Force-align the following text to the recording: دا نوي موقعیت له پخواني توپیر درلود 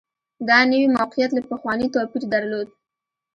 دا 0.47 0.59
نوي 0.71 0.87
موقعیت 0.97 1.31
له 1.33 1.41
پخواني 1.49 1.87
توپیر 1.93 2.23
درلود 2.33 2.67